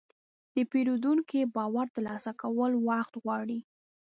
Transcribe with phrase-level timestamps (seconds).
[0.53, 3.59] د پیرودونکي باور ترلاسه کول وخت غواړي.